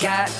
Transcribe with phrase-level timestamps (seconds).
[0.00, 0.39] got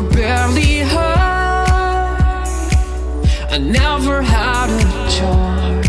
[0.00, 1.66] were barely heard.
[3.50, 5.82] I never had a charm,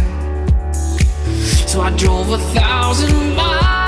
[1.68, 3.79] so I drove a thousand miles.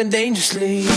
[0.00, 0.89] Living dangerously.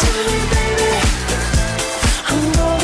[0.00, 0.90] To me, baby.
[2.26, 2.80] I'm